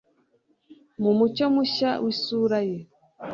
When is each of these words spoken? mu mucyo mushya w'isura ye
mu 1.01 1.11
mucyo 1.17 1.45
mushya 1.55 1.91
w'isura 2.03 2.59
ye 2.69 2.77